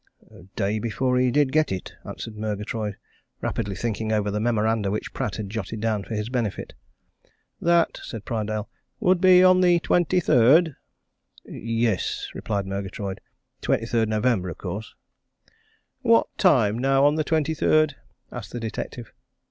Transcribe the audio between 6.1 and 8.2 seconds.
his benefit. "That,"